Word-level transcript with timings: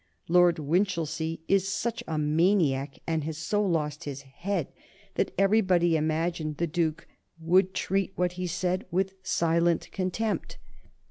"Lord 0.27 0.57
Winchilsea 0.57 1.41
is 1.47 1.67
such 1.67 2.03
a 2.07 2.17
maniac, 2.17 2.97
and 3.05 3.23
has 3.25 3.37
so 3.37 3.63
lost 3.63 4.05
his 4.05 4.23
head, 4.23 4.69
that 5.13 5.31
everybody 5.37 5.95
imagined 5.95 6.57
the 6.57 6.65
Duke 6.65 7.05
would 7.39 7.75
treat 7.75 8.11
what 8.15 8.31
he 8.31 8.47
said 8.47 8.87
with 8.89 9.13
silent 9.21 9.91
contempt." 9.91 10.57